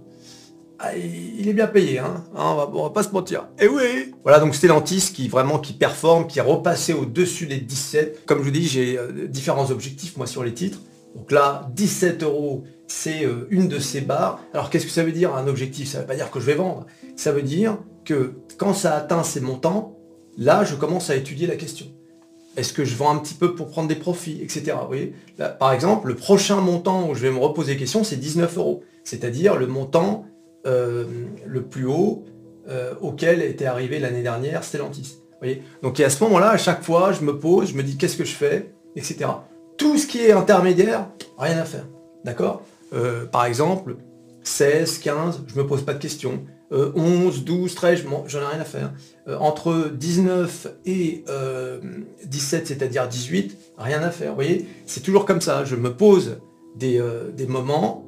ah, 0.78 0.96
il 0.96 1.46
est 1.46 1.52
bien 1.52 1.66
payé, 1.66 1.98
hein, 1.98 2.24
hein 2.34 2.56
on, 2.72 2.82
va, 2.84 2.90
pas 2.90 3.02
se 3.02 3.10
mentir. 3.10 3.46
Et 3.60 3.68
oui 3.68 4.14
Voilà, 4.22 4.40
donc 4.40 4.54
Stellantis 4.54 5.12
qui 5.14 5.28
vraiment 5.28 5.58
qui 5.58 5.74
performe, 5.74 6.26
qui 6.26 6.38
est 6.38 6.42
repassé 6.42 6.94
au-dessus 6.94 7.46
des 7.46 7.58
17. 7.58 8.24
Comme 8.24 8.38
je 8.38 8.44
vous 8.44 8.50
dis, 8.50 8.66
j'ai 8.66 8.98
euh, 8.98 9.28
différents 9.28 9.70
objectifs, 9.70 10.16
moi, 10.16 10.26
sur 10.26 10.42
les 10.42 10.54
titres. 10.54 10.80
Donc 11.14 11.30
là, 11.32 11.68
17 11.74 12.22
euros, 12.22 12.64
c'est 12.86 13.26
euh, 13.26 13.46
une 13.50 13.68
de 13.68 13.78
ces 13.78 14.00
barres. 14.00 14.40
Alors 14.54 14.70
qu'est-ce 14.70 14.86
que 14.86 14.92
ça 14.92 15.04
veut 15.04 15.12
dire 15.12 15.36
un 15.36 15.48
objectif? 15.48 15.90
Ça 15.90 15.98
ne 15.98 16.02
veut 16.04 16.08
pas 16.08 16.16
dire 16.16 16.30
que 16.30 16.40
je 16.40 16.46
vais 16.46 16.54
vendre. 16.54 16.86
Ça 17.14 17.30
veut 17.30 17.42
dire 17.42 17.76
que 18.06 18.36
quand 18.56 18.72
ça 18.72 18.96
atteint 18.96 19.22
ces 19.22 19.40
montants, 19.40 19.98
là, 20.38 20.64
je 20.64 20.76
commence 20.76 21.10
à 21.10 21.16
étudier 21.16 21.46
la 21.46 21.56
question. 21.56 21.88
Est-ce 22.56 22.72
que 22.72 22.84
je 22.84 22.96
vends 22.96 23.10
un 23.10 23.18
petit 23.18 23.34
peu 23.34 23.54
pour 23.54 23.68
prendre 23.68 23.88
des 23.88 23.94
profits, 23.94 24.40
etc. 24.42 24.76
par 25.58 25.72
exemple, 25.72 26.08
le 26.08 26.16
prochain 26.16 26.60
montant 26.60 27.08
où 27.08 27.14
je 27.14 27.20
vais 27.20 27.30
me 27.30 27.38
reposer 27.38 27.76
question, 27.76 28.02
c'est 28.02 28.16
19 28.16 28.58
euros. 28.58 28.82
C'est-à-dire 29.04 29.56
le 29.56 29.66
montant 29.66 30.26
euh, 30.66 31.04
le 31.46 31.62
plus 31.62 31.86
haut 31.86 32.24
euh, 32.68 32.94
auquel 33.00 33.42
était 33.42 33.66
arrivé 33.66 33.98
l'année 33.98 34.22
dernière 34.22 34.64
Stellantis. 34.64 35.16
Voyez 35.40 35.62
Donc 35.82 35.98
à 36.00 36.10
ce 36.10 36.22
moment-là, 36.24 36.50
à 36.50 36.58
chaque 36.58 36.82
fois, 36.82 37.12
je 37.12 37.22
me 37.22 37.38
pose, 37.38 37.70
je 37.70 37.74
me 37.74 37.82
dis 37.82 37.96
qu'est-ce 37.96 38.16
que 38.16 38.24
je 38.24 38.34
fais, 38.34 38.72
etc. 38.96 39.30
Tout 39.78 39.96
ce 39.96 40.06
qui 40.06 40.18
est 40.18 40.32
intermédiaire, 40.32 41.08
rien 41.38 41.56
à 41.56 41.64
faire. 41.64 41.86
D'accord? 42.24 42.62
Euh, 42.92 43.24
Par 43.24 43.46
exemple, 43.46 43.96
16, 44.42 44.98
15, 44.98 45.44
je 45.46 45.54
ne 45.54 45.62
me 45.62 45.66
pose 45.66 45.82
pas 45.84 45.94
de 45.94 45.98
questions. 45.98 46.44
11, 46.70 47.44
12, 47.44 47.74
13, 47.74 48.04
j'en 48.26 48.40
ai 48.40 48.44
rien 48.44 48.60
à 48.60 48.64
faire. 48.64 48.92
Euh, 49.28 49.36
entre 49.38 49.90
19 49.92 50.68
et 50.86 51.24
17, 52.24 52.62
euh, 52.62 52.64
c'est-à-dire 52.64 53.08
18, 53.08 53.56
rien 53.78 54.02
à 54.02 54.10
faire. 54.10 54.30
Vous 54.30 54.36
voyez, 54.36 54.66
c'est 54.86 55.00
toujours 55.00 55.24
comme 55.24 55.40
ça. 55.40 55.64
Je 55.64 55.76
me 55.76 55.92
pose 55.92 56.38
des, 56.76 56.98
euh, 57.00 57.30
moments 57.48 58.04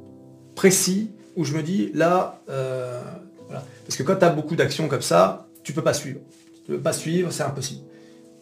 précis 0.54 1.10
où 1.36 1.44
je 1.44 1.54
me 1.54 1.62
dis, 1.62 1.90
là, 1.94 2.40
voilà. 2.46 3.64
Parce 3.84 3.96
que 3.96 4.02
quand 4.02 4.16
tu 4.16 4.24
as 4.24 4.30
beaucoup 4.30 4.54
d'actions 4.54 4.88
comme 4.88 5.02
ça, 5.02 5.48
tu 5.64 5.72
peux 5.72 5.82
pas 5.82 5.94
suivre. 5.94 6.20
Tu 6.64 6.72
peux 6.72 6.80
pas 6.80 6.92
suivre, 6.92 7.32
c'est 7.32 7.42
impossible. 7.42 7.82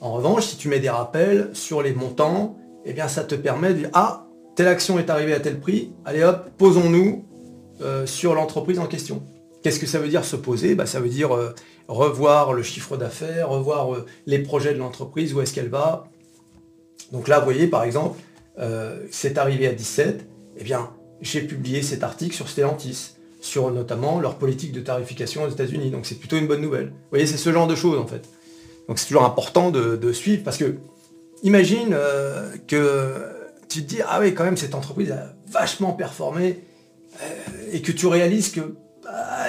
En 0.00 0.12
revanche, 0.12 0.46
si 0.46 0.56
tu 0.56 0.68
mets 0.68 0.80
des 0.80 0.90
rappels 0.90 1.50
sur 1.52 1.82
les 1.82 1.92
montants, 1.92 2.56
eh 2.84 2.92
bien 2.92 3.08
ça 3.08 3.24
te 3.24 3.34
permet 3.34 3.70
de 3.70 3.78
dire, 3.78 3.90
ah, 3.94 4.26
telle 4.54 4.68
action 4.68 4.98
est 4.98 5.08
arrivée 5.08 5.34
à 5.34 5.40
tel 5.40 5.60
prix, 5.60 5.92
allez 6.04 6.22
hop, 6.22 6.50
posons-nous 6.58 7.24
sur 8.04 8.34
l'entreprise 8.34 8.78
en 8.78 8.86
question. 8.86 9.22
Qu'est-ce 9.62 9.78
que 9.78 9.86
ça 9.86 9.98
veut 9.98 10.08
dire 10.08 10.24
se 10.24 10.36
poser 10.36 10.74
bah, 10.74 10.86
Ça 10.86 11.00
veut 11.00 11.08
dire 11.08 11.34
euh, 11.34 11.54
revoir 11.88 12.52
le 12.52 12.62
chiffre 12.62 12.96
d'affaires, 12.96 13.50
revoir 13.50 13.94
euh, 13.94 14.06
les 14.26 14.38
projets 14.38 14.72
de 14.72 14.78
l'entreprise, 14.78 15.34
où 15.34 15.40
est-ce 15.40 15.52
qu'elle 15.52 15.68
va? 15.68 16.04
Donc 17.12 17.28
là, 17.28 17.38
vous 17.38 17.44
voyez, 17.44 17.66
par 17.66 17.84
exemple, 17.84 18.18
euh, 18.58 19.04
c'est 19.10 19.36
arrivé 19.36 19.66
à 19.66 19.72
17, 19.72 20.26
eh 20.56 20.64
bien, 20.64 20.90
j'ai 21.20 21.42
publié 21.42 21.82
cet 21.82 22.02
article 22.02 22.34
sur 22.34 22.48
Stellantis. 22.48 23.16
sur 23.42 23.70
notamment 23.70 24.20
leur 24.20 24.36
politique 24.36 24.72
de 24.72 24.80
tarification 24.80 25.44
aux 25.44 25.48
États-Unis. 25.48 25.90
Donc 25.90 26.04
c'est 26.04 26.16
plutôt 26.16 26.36
une 26.36 26.46
bonne 26.46 26.60
nouvelle. 26.60 26.88
Vous 26.88 27.10
voyez, 27.10 27.26
c'est 27.26 27.38
ce 27.38 27.50
genre 27.52 27.66
de 27.66 27.74
choses 27.74 27.98
en 27.98 28.06
fait. 28.06 28.28
Donc 28.86 28.98
c'est 28.98 29.06
toujours 29.06 29.24
important 29.24 29.70
de, 29.70 30.12
suivre 30.12 30.42
parce 30.44 30.58
que 30.58 30.76
imagine 31.42 31.96
que 32.66 33.14
tu 33.70 33.82
te 33.82 33.88
dis 33.88 34.00
ah 34.06 34.20
oui 34.20 34.34
quand 34.34 34.44
même 34.44 34.58
cette 34.58 34.74
entreprise 34.74 35.10
a 35.10 35.34
vachement 35.50 35.94
performé 35.94 36.60
et 37.72 37.80
que 37.80 37.92
tu 37.92 38.06
réalises 38.08 38.50
que 38.50 38.74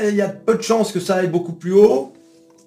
il 0.03 0.15
y 0.15 0.21
a 0.21 0.29
peu 0.29 0.55
de 0.55 0.61
chances 0.61 0.91
que 0.91 0.99
ça 0.99 1.15
aille 1.15 1.27
beaucoup 1.27 1.53
plus 1.53 1.73
haut, 1.73 2.13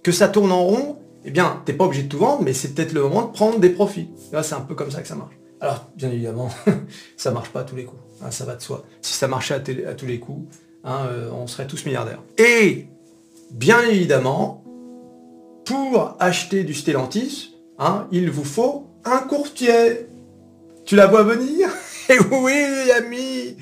que 0.03 0.13
ça 0.13 0.29
tourne 0.29 0.53
en 0.53 0.65
rond. 0.65 0.99
Eh 1.25 1.31
bien, 1.31 1.63
tu 1.65 1.73
n'es 1.73 1.79
pas 1.79 1.85
obligé 1.85 2.03
de 2.03 2.09
tout 2.09 2.19
vendre, 2.19 2.43
mais 2.43 2.53
c'est 2.53 2.75
peut-être 2.75 2.93
le 2.93 3.03
moment 3.03 3.23
de 3.23 3.33
prendre 3.33 3.59
des 3.59 3.71
profits. 3.71 4.09
C'est 4.31 4.55
un 4.55 4.61
peu 4.61 4.75
comme 4.75 4.91
ça 4.91 5.01
que 5.01 5.09
ça 5.09 5.15
marche. 5.15 5.35
Alors, 5.61 5.89
bien 5.97 6.11
évidemment, 6.11 6.51
ça 7.17 7.31
marche 7.31 7.49
pas 7.49 7.61
à 7.61 7.65
tous 7.65 7.77
les 7.77 7.85
coups. 7.85 8.03
Hein, 8.23 8.31
ça 8.31 8.45
va 8.45 8.57
de 8.57 8.63
soi. 8.63 8.85
Si 9.01 9.15
ça 9.15 9.29
marchait 9.29 9.55
à, 9.55 9.95
tous 9.95 10.07
les 10.07 10.19
coups, 10.19 10.55
hein, 10.85 11.07
euh, 11.09 11.31
on 11.33 11.47
serait 11.47 11.67
tous 11.67 11.87
milliardaires. 11.87 12.23
Et, 12.37 12.87
bien 13.51 13.81
évidemment, 13.83 14.63
pour 15.65 16.17
acheter 16.21 16.65
du 16.65 16.75
Stellantis, 16.75 17.55
hein, 17.79 18.07
il 18.13 18.31
vous 18.31 18.45
faut 18.45 18.87
un 19.05 19.21
courtier. 19.21 20.07
Tu 20.85 20.97
la 20.97 21.07
vois 21.07 21.23
venir? 21.23 21.71
Et 22.11 22.19
oui, 22.19 22.91
ami 22.99 23.57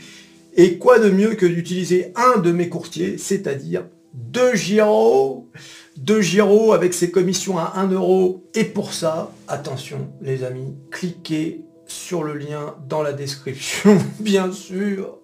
Et 0.54 0.76
quoi 0.76 0.98
de 0.98 1.10
mieux 1.10 1.34
que 1.34 1.46
d'utiliser 1.46 2.12
un 2.14 2.38
de 2.38 2.52
mes 2.52 2.68
courtiers, 2.68 3.16
c'est-à-dire 3.16 3.86
De 4.12 4.54
Giro 4.54 5.48
De 5.96 6.20
Giro 6.20 6.72
avec 6.72 6.92
ses 6.92 7.10
commissions 7.10 7.58
à 7.58 7.72
1 7.76 7.88
euro. 7.92 8.44
Et 8.54 8.64
pour 8.64 8.92
ça, 8.92 9.32
attention 9.48 10.12
les 10.20 10.44
amis, 10.44 10.74
cliquez 10.90 11.62
sur 11.86 12.22
le 12.22 12.34
lien 12.34 12.76
dans 12.88 13.02
la 13.02 13.12
description, 13.12 13.98
bien 14.20 14.52
sûr. 14.52 15.18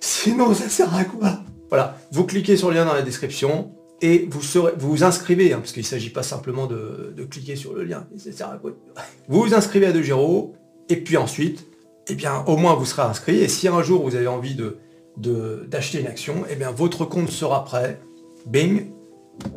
Sinon, 0.00 0.54
ça 0.54 0.68
sert 0.68 0.94
à 0.94 1.04
quoi? 1.04 1.40
Voilà, 1.70 1.96
vous 2.12 2.24
cliquez 2.24 2.56
sur 2.56 2.68
le 2.68 2.76
lien 2.76 2.84
dans 2.84 2.94
la 2.94 3.02
description 3.02 3.72
et 4.02 4.28
vous 4.30 4.40
vous 4.78 5.04
inscrivez, 5.04 5.52
hein, 5.52 5.58
parce 5.58 5.72
qu'il 5.72 5.82
ne 5.82 5.86
s'agit 5.86 6.10
pas 6.10 6.22
simplement 6.22 6.66
de, 6.66 7.14
cliquer 7.30 7.56
sur 7.56 7.74
le 7.74 7.84
lien. 7.84 8.06
Ça 8.16 8.32
sert 8.32 8.50
à 8.50 8.56
quoi? 8.56 8.72
Vous 9.28 9.42
vous 9.42 9.54
inscrivez 9.54 9.86
à 9.86 9.92
De 9.92 10.02
Giro 10.02 10.54
et 10.88 10.96
puis 10.96 11.16
ensuite, 11.16 11.66
eh 12.10 12.14
bien, 12.14 12.44
au 12.46 12.56
moins 12.56 12.74
vous 12.74 12.84
serez 12.84 13.02
inscrit. 13.02 13.38
Et 13.38 13.48
si 13.48 13.68
un 13.68 13.82
jour 13.82 14.02
vous 14.02 14.16
avez 14.16 14.26
envie 14.26 14.54
de 14.54 14.78
d'acheter 15.16 16.00
une 16.00 16.06
action, 16.06 16.44
eh 16.48 16.56
bien, 16.56 16.70
votre 16.70 17.04
compte 17.04 17.28
sera 17.28 17.64
prêt. 17.64 18.00
Bing, 18.46 18.90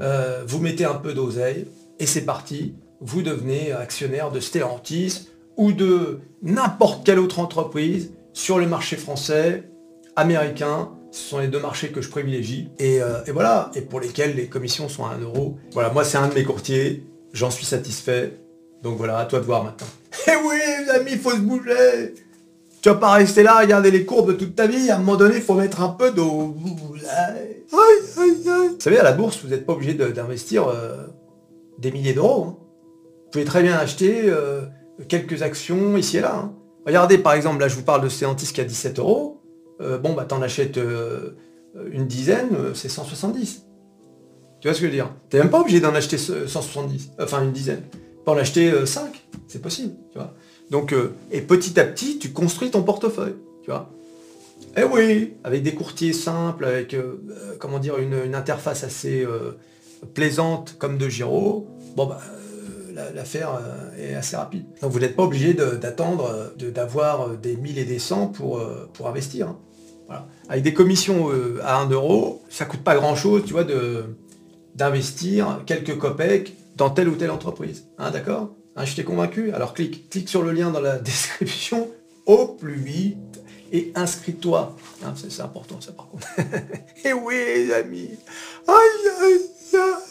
euh, 0.02 0.44
vous 0.46 0.60
mettez 0.60 0.84
un 0.84 0.96
peu 0.96 1.14
d'oseille 1.14 1.68
et 2.00 2.06
c'est 2.06 2.26
parti. 2.26 2.76
Vous 3.00 3.22
devenez 3.22 3.72
actionnaire 3.72 4.30
de 4.30 4.42
Stellantis, 4.42 5.30
ou 5.58 5.72
de 5.72 6.20
n'importe 6.42 7.06
quelle 7.06 7.20
autre 7.20 7.40
entreprise 7.40 8.12
sur 8.34 8.58
le 8.58 8.66
marché 8.66 8.98
français, 8.98 9.70
américain. 10.16 10.92
Ce 11.12 11.30
sont 11.30 11.40
les 11.40 11.48
deux 11.48 11.60
marchés 11.60 11.90
que 11.90 12.02
je 12.02 12.10
privilégie. 12.10 12.70
Et, 12.80 13.02
euh, 13.02 13.22
voilà, 13.32 13.72
et 13.76 13.82
pour 13.82 14.00
lesquels 14.00 14.36
les 14.36 14.48
commissions 14.48 14.90
sont 14.90 15.06
à 15.06 15.10
1 15.10 15.20
euro. 15.20 15.58
Voilà, 15.72 15.90
moi 15.92 16.04
c'est 16.04 16.18
un 16.18 16.28
de 16.28 16.34
mes 16.34 16.44
courtiers, 16.44 17.06
j'en 17.34 17.52
suis 17.52 17.66
satisfait. 17.66 18.40
Donc 18.82 18.98
voilà, 18.98 19.20
à 19.20 19.26
toi 19.26 19.40
de 19.40 19.46
voir 19.46 19.64
maintenant. 19.64 19.88
Eh 20.28 20.36
oui, 20.48 20.56
les 20.80 20.90
amis, 20.90 21.18
faut 21.18 21.32
se 21.32 21.38
bouger 21.38 22.14
Tu 22.84 22.90
vas 22.90 22.96
pas 22.96 23.12
rester 23.12 23.44
là 23.44 23.56
à 23.56 23.62
regarder 23.62 23.92
les 23.92 24.04
courbes 24.04 24.36
toute 24.36 24.56
ta 24.56 24.68
vie, 24.68 24.92
à 24.92 24.98
un 24.98 25.00
moment 25.00 25.16
donné, 25.16 25.38
il 25.38 25.42
faut 25.42 25.54
mettre 25.54 25.82
un 25.82 25.88
peu 25.88 26.12
d'eau. 26.12 26.54
Vous 26.58 26.98
savez, 28.78 29.00
à 29.00 29.04
la 29.04 29.14
bourse, 29.14 29.40
vous 29.42 29.48
n'êtes 29.48 29.66
pas 29.66 29.72
obligé 29.72 29.94
d'investir 29.94 30.68
euh, 30.68 31.08
des 31.80 31.94
milliers 31.94 32.12
d'euros. 32.12 32.44
Hein. 32.44 32.58
Vous 32.58 33.32
pouvez 33.32 33.46
très 33.46 33.64
bien 33.64 33.78
acheter... 33.78 34.24
Euh, 34.26 34.64
quelques 35.08 35.42
actions 35.42 35.98
ici 35.98 36.18
et 36.18 36.22
là. 36.22 36.36
Hein. 36.36 36.54
Regardez 36.86 37.18
par 37.18 37.34
exemple, 37.34 37.60
là 37.60 37.68
je 37.68 37.76
vous 37.76 37.82
parle 37.82 38.04
de 38.04 38.10
Stellantis 38.10 38.54
qui 38.54 38.62
a 38.62 38.64
17 38.64 39.00
euros. 39.00 39.42
Euh, 39.82 39.98
bon 39.98 40.14
bah 40.14 40.26
t'en 40.26 40.42
achètes 40.42 40.80
une 41.92 42.06
dizaine, 42.06 42.50
c'est 42.76 42.90
170. 42.90 43.66
Tu 44.62 44.68
vois 44.68 44.76
ce 44.76 44.80
que 44.80 44.86
je 44.86 44.92
veux 44.92 44.96
dire? 44.96 45.10
T'es 45.30 45.40
même 45.40 45.50
pas 45.50 45.60
obligé 45.60 45.80
d'en 45.80 45.96
acheter 45.96 46.18
170, 46.18 47.14
enfin 47.20 47.44
une 47.44 47.52
dizaine. 47.52 47.82
Peux 48.24 48.32
en 48.32 48.38
acheter 48.38 48.86
5, 48.86 49.26
c'est 49.48 49.62
possible, 49.62 49.96
tu 50.12 50.20
vois. 50.20 50.36
Donc, 50.74 50.94
et 51.32 51.42
petit 51.42 51.80
à 51.80 51.86
petit, 51.86 52.20
tu 52.20 52.34
construis 52.34 52.72
ton 52.72 52.84
portefeuille, 52.84 53.36
tu 53.64 53.70
vois. 53.70 53.92
Eh 54.76 54.84
oui, 54.84 55.36
avec 55.44 55.62
des 55.62 55.76
courtiers 55.76 56.14
simples, 56.14 56.66
avec 56.66 56.96
comment 57.60 57.80
dire 57.80 58.00
une, 58.00 58.34
interface 58.34 58.84
assez 58.84 59.26
plaisante 60.16 60.76
comme 60.80 60.98
de 60.98 61.08
Giro. 61.08 61.68
Bon 61.96 62.08
bah 62.08 62.20
l'affaire 63.14 63.50
euh, 63.56 64.12
est 64.12 64.16
assez 64.16 64.36
rapide. 64.36 64.66
Donc 64.82 64.92
vous 64.92 65.00
n'êtes 65.00 65.16
pas 65.16 65.24
obligé 65.24 65.54
d'attendre 65.54 66.54
d'avoir 66.58 67.30
euh, 67.30 67.36
des 67.36 67.56
1000 67.56 67.78
et 67.78 67.86
des 67.86 68.00
100 68.00 68.28
pour, 68.28 68.60
euh, 68.60 68.90
pour 68.94 69.08
investir. 69.08 69.50
Hein. 70.10 70.26
Avec 70.48 70.64
des 70.64 70.74
commissions 70.74 71.30
à 71.64 71.80
1 71.80 71.90
euro, 71.90 72.44
ça 72.50 72.66
coûte 72.66 72.84
pas 72.84 72.94
grand 72.94 73.16
chose, 73.16 73.44
tu 73.48 73.54
vois, 73.54 73.66
d'investir 74.76 75.62
quelques 75.66 75.98
copecs 75.98 76.54
dans 76.76 76.92
telle 76.92 77.10
ou 77.10 77.16
telle 77.16 77.32
entreprise. 77.32 77.88
Hein, 77.98 78.12
D'accord? 78.12 78.54
Hein, 78.76 78.86
Je 78.86 78.96
t'ai 78.96 79.04
convaincu 79.04 79.52
Alors 79.54 79.74
clique, 79.74 80.10
clique 80.10 80.30
sur 80.30 80.44
le 80.44 80.52
lien 80.52 80.72
dans 80.72 80.82
la 80.82 80.98
description 81.00 81.90
au 82.26 82.48
plus 82.48 82.76
vite 82.76 83.44
et 83.72 83.92
inscris-toi. 83.96 84.76
C'est 85.16 85.42
important 85.42 85.82
ça 85.82 85.92
par 85.92 86.08
contre. 86.10 86.28
et 86.38 86.44
eh 87.10 87.14
oui 87.14 87.36
les 87.56 87.74
amis 87.74 88.10
Aïe 88.68 89.10
aïe 89.22 89.34
aïe 89.74 90.04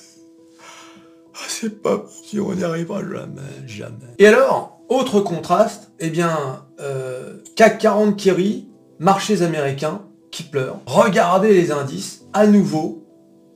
c'est 1.48 1.82
pas 1.82 2.04
si 2.24 2.40
on 2.40 2.54
n'y 2.54 2.64
arrivera 2.64 3.00
jamais, 3.02 3.66
jamais. 3.66 4.14
Et 4.18 4.26
alors, 4.26 4.80
autre 4.88 5.20
contraste, 5.20 5.92
eh 6.00 6.10
bien, 6.10 6.66
euh, 6.80 7.38
CAC 7.56 7.78
40 7.78 8.16
qui 8.16 8.30
rit, 8.30 8.68
marchés 8.98 9.42
américains 9.42 10.02
qui 10.30 10.42
pleurent. 10.42 10.80
Regardez 10.86 11.52
les 11.54 11.70
indices, 11.70 12.24
à 12.32 12.46
nouveau, 12.46 13.06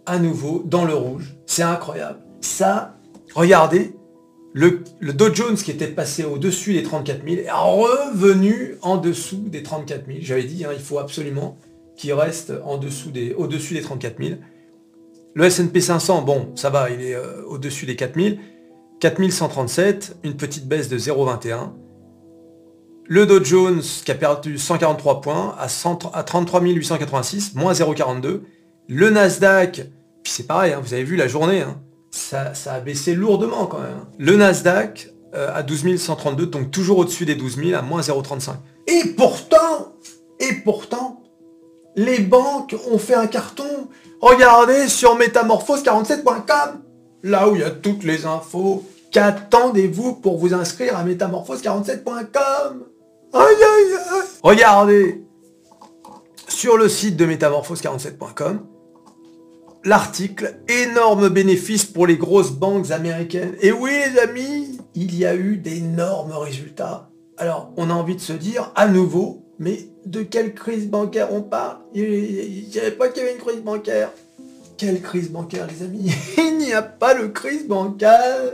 à 0.06 0.18
nouveau, 0.18 0.62
dans 0.64 0.84
le 0.84 0.94
rouge. 0.94 1.36
C'est 1.46 1.62
incroyable. 1.62 2.20
Ça, 2.40 2.96
regardez, 3.34 3.96
le, 4.56 5.12
Dow 5.12 5.34
Jones 5.34 5.56
qui 5.56 5.70
était 5.70 5.86
passé 5.86 6.24
au-dessus 6.24 6.72
des 6.72 6.82
34 6.82 7.28
000 7.28 7.42
est 7.42 7.50
revenu 7.50 8.76
en 8.80 8.96
dessous 8.96 9.44
des 9.48 9.62
34 9.62 10.06
000. 10.06 10.18
J'avais 10.22 10.44
dit, 10.44 10.64
hein, 10.64 10.70
il 10.72 10.80
faut 10.80 10.98
absolument 10.98 11.58
qu'il 11.94 12.14
reste 12.14 12.54
en 12.64 12.78
dessous 12.78 13.10
des, 13.10 13.34
au-dessus 13.34 13.74
des 13.74 13.82
34 13.82 14.16
000. 14.18 14.40
Le 15.34 15.44
S&P 15.44 15.78
500, 15.82 16.22
bon, 16.22 16.52
ça 16.54 16.70
va, 16.70 16.88
il 16.88 17.02
est 17.02 17.14
euh, 17.14 17.42
au-dessus 17.44 17.84
des 17.84 17.96
4000. 17.96 18.38
4137, 18.98 20.16
une 20.24 20.38
petite 20.38 20.66
baisse 20.66 20.88
de 20.88 20.96
0,21. 20.96 21.72
Le 23.04 23.26
Dow 23.26 23.44
Jones 23.44 23.82
qui 23.82 24.10
a 24.10 24.14
perdu 24.14 24.56
143 24.56 25.20
points 25.20 25.54
à, 25.58 25.68
33 26.22 26.62
886, 26.62 27.54
moins 27.56 27.74
0,42. 27.74 28.40
Le 28.88 29.10
Nasdaq, 29.10 29.86
puis 30.22 30.32
c'est 30.32 30.46
pareil, 30.46 30.72
hein, 30.72 30.80
vous 30.82 30.94
avez 30.94 31.04
vu 31.04 31.16
la 31.16 31.28
journée, 31.28 31.60
hein, 31.60 31.78
ça, 32.16 32.52
a 32.72 32.80
baissé 32.80 33.14
lourdement 33.14 33.66
quand 33.66 33.80
même. 33.80 34.04
Le 34.18 34.36
Nasdaq 34.36 35.12
euh, 35.34 35.50
à 35.54 35.62
12 35.62 35.96
132, 35.96 36.46
donc 36.46 36.70
toujours 36.70 36.98
au-dessus 36.98 37.26
des 37.26 37.34
12 37.34 37.56
000 37.56 37.78
à 37.78 37.82
moins 37.82 38.00
0,35. 38.00 38.54
Et 38.86 39.08
pourtant, 39.16 39.94
et 40.40 40.54
pourtant, 40.64 41.22
les 41.94 42.20
banques 42.20 42.76
ont 42.90 42.98
fait 42.98 43.14
un 43.14 43.26
carton. 43.26 43.88
Regardez 44.20 44.88
sur 44.88 45.16
métamorphose47.com, 45.18 46.82
là 47.22 47.48
où 47.48 47.54
il 47.54 47.60
y 47.60 47.64
a 47.64 47.70
toutes 47.70 48.04
les 48.04 48.26
infos. 48.26 48.84
Qu'attendez-vous 49.12 50.14
pour 50.14 50.36
vous 50.36 50.52
inscrire 50.52 50.96
à 50.96 51.04
métamorphose47.com 51.04 52.84
Aïe 53.32 53.42
aïe 53.42 53.94
aïe 53.94 54.26
Regardez 54.42 55.24
sur 56.48 56.76
le 56.76 56.88
site 56.88 57.16
de 57.16 57.26
métamorphose47.com 57.26 58.60
l'article. 59.86 60.58
Énorme 60.68 61.28
bénéfice 61.30 61.84
pour 61.84 62.06
les 62.06 62.16
grosses 62.16 62.50
banques 62.50 62.90
américaines. 62.90 63.54
Et 63.62 63.72
oui 63.72 63.90
les 63.90 64.20
amis, 64.20 64.78
il 64.94 65.16
y 65.16 65.24
a 65.24 65.34
eu 65.34 65.56
d'énormes 65.56 66.32
résultats. 66.32 67.08
Alors 67.38 67.72
on 67.76 67.88
a 67.88 67.94
envie 67.94 68.16
de 68.16 68.20
se 68.20 68.32
dire 68.32 68.72
à 68.74 68.88
nouveau, 68.88 69.44
mais 69.58 69.88
de 70.04 70.22
quelle 70.22 70.54
crise 70.54 70.88
bancaire 70.88 71.32
on 71.32 71.40
parle? 71.40 71.78
Je 71.94 72.62
savais 72.72 72.90
pas 72.90 73.08
qu'il 73.08 73.22
y 73.22 73.26
avait 73.26 73.34
une 73.34 73.40
crise 73.40 73.62
bancaire. 73.62 74.10
Quelle 74.76 75.00
crise 75.00 75.30
bancaire, 75.30 75.66
les 75.66 75.84
amis? 75.84 76.12
Il 76.36 76.58
n'y 76.58 76.74
a 76.74 76.82
pas 76.82 77.14
de 77.14 77.28
crise 77.28 77.66
bancaire. 77.66 78.52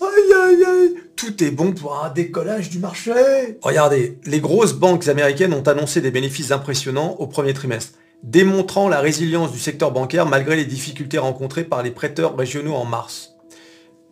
Aïe, 0.00 0.34
aïe, 0.44 0.64
aïe. 0.64 0.94
Tout 1.14 1.44
est 1.44 1.50
bon 1.50 1.72
pour 1.72 2.02
un 2.02 2.10
décollage 2.10 2.70
du 2.70 2.78
marché. 2.78 3.12
Regardez, 3.60 4.18
les 4.24 4.40
grosses 4.40 4.72
banques 4.72 5.06
américaines 5.06 5.52
ont 5.52 5.62
annoncé 5.62 6.00
des 6.00 6.10
bénéfices 6.10 6.50
impressionnants 6.50 7.16
au 7.18 7.26
premier 7.26 7.52
trimestre, 7.52 7.98
démontrant 8.22 8.88
la 8.88 9.00
résilience 9.00 9.52
du 9.52 9.58
secteur 9.58 9.92
bancaire 9.92 10.26
malgré 10.26 10.56
les 10.56 10.64
difficultés 10.64 11.18
rencontrées 11.18 11.64
par 11.64 11.82
les 11.82 11.90
prêteurs 11.90 12.36
régionaux 12.36 12.74
en 12.74 12.84
mars, 12.84 13.34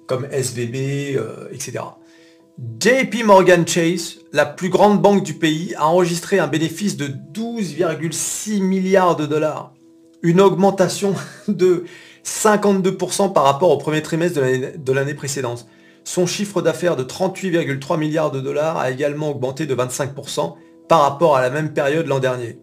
comme 0.07 0.27
SVB, 0.31 1.17
euh, 1.17 1.49
etc. 1.53 1.81
JP 2.81 3.25
Morgan 3.25 3.67
Chase, 3.67 4.17
la 4.33 4.45
plus 4.45 4.69
grande 4.69 5.01
banque 5.01 5.23
du 5.23 5.35
pays, 5.35 5.75
a 5.77 5.87
enregistré 5.87 6.39
un 6.39 6.49
bénéfice 6.49 6.97
de 6.97 7.07
12,6 7.07 8.61
milliards 8.61 9.17
de 9.17 9.27
dollars. 9.27 9.73
Une 10.23 10.41
augmentation 10.41 11.15
de 11.49 11.85
52% 12.25 13.33
par 13.33 13.45
rapport 13.45 13.71
au 13.71 13.79
premier 13.79 14.03
trimestre 14.03 14.41
de 14.41 14.93
l'année 14.93 15.15
précédente. 15.15 15.67
Son 16.03 16.27
chiffre 16.27 16.63
d'affaires 16.63 16.97
de 16.97 17.05
38,3 17.05 17.99
milliards 17.99 18.31
de 18.31 18.41
dollars 18.41 18.79
a 18.79 18.91
également 18.91 19.31
augmenté 19.31 19.67
de 19.67 19.75
25% 19.75 20.55
par 20.89 21.03
rapport 21.03 21.37
à 21.37 21.43
la 21.43 21.51
même 21.51 21.73
période 21.73 22.07
l'an 22.07 22.19
dernier. 22.19 22.59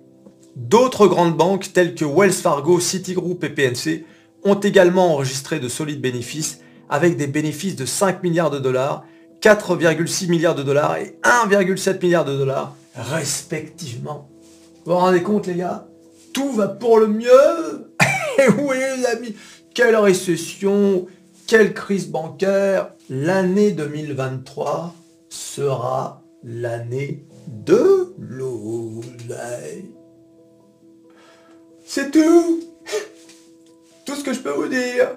D'autres 0.56 1.08
grandes 1.08 1.36
banques 1.36 1.74
telles 1.74 1.96
que 1.96 2.06
Wells 2.06 2.32
Fargo, 2.32 2.80
Citigroup 2.80 3.44
et 3.44 3.50
PNC 3.50 4.06
ont 4.44 4.56
également 4.56 5.14
enregistré 5.14 5.60
de 5.60 5.68
solides 5.68 6.00
bénéfices 6.00 6.60
avec 6.90 7.18
des 7.18 7.28
bénéfices 7.28 7.76
de 7.76 7.86
5 7.86 8.24
milliards 8.24 8.52
de 8.52 8.60
dollars, 8.60 9.04
4,6 9.42 10.30
milliards 10.30 10.56
de 10.56 10.64
dollars 10.64 10.98
et 10.98 11.18
1,7 11.24 12.02
milliard 12.02 12.24
de 12.24 12.38
dollars 12.38 12.76
respectivement. 12.96 14.30
Vous 14.86 14.94
vous 14.94 14.98
rendez 14.98 15.24
compte 15.24 15.48
les 15.48 15.56
gars? 15.56 15.88
Tout 16.34 16.52
va 16.54 16.68
pour 16.68 17.00
le 17.00 17.08
mieux 17.08 17.92
Et 18.40 18.50
oui 18.50 18.78
les 18.78 19.06
amis 19.08 19.36
Quelle 19.74 19.96
récession 19.96 21.08
Quelle 21.48 21.74
crise 21.74 22.10
bancaire 22.10 22.92
L'année 23.10 23.72
2023 23.72 24.94
sera 25.30 26.24
l'année 26.44 27.26
de 27.48 28.14
l'oseille. 28.20 29.95
C'est 31.96 32.12
tout 32.12 32.60
Tout 34.06 34.16
ce 34.16 34.24
que 34.26 34.34
je 34.34 34.42
peux 34.42 34.52
vous 34.52 34.68
dire 34.68 35.12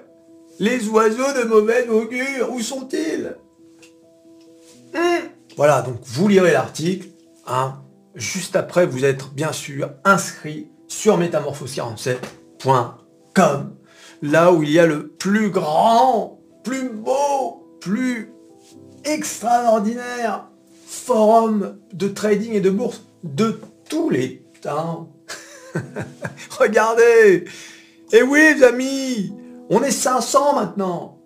Les 0.61 0.89
oiseaux 0.89 1.33
de 1.37 1.43
mauvais 1.43 1.89
augure, 1.89 2.53
où 2.53 2.61
sont-ils? 2.61 3.35
Hein 4.95 5.23
Voilà, 5.57 5.83
donc 5.83 5.97
vous 6.05 6.29
lirez 6.29 6.53
l'article. 6.53 7.09
Hein. 7.49 7.83
Juste 8.15 8.55
après, 8.55 8.87
vous 8.87 9.05
êtes 9.05 9.29
bien 9.35 9.51
sûr 9.51 9.91
inscrit 10.05 10.69
sur 10.87 11.19
métamorphose47.com, 11.19 13.75
là 14.23 14.53
où 14.53 14.63
il 14.63 14.71
y 14.71 14.79
a 14.79 14.87
le 14.87 15.09
plus 15.09 15.51
grand, 15.51 16.39
plus 16.63 16.91
beau, 16.91 17.77
plus 17.81 18.31
extraordinaire 19.03 20.47
forum 20.87 21.81
de 21.93 22.07
trading 22.07 22.53
et 22.53 22.61
de 22.61 22.71
bourse 22.71 23.03
de 23.25 23.61
tous 23.91 24.11
les 24.11 24.45
temps. 24.63 25.11
Regardez 26.59 27.45
Et 28.13 28.23
oui, 28.23 28.55
les 28.57 28.63
amis 28.63 29.33
On 29.71 29.83
est 29.83 29.91
500 29.91 30.55
maintenant 30.55 31.19